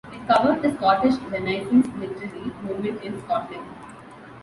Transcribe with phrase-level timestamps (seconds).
[0.11, 3.67] It covered the Scottish Renaissance literary movement in Scotland.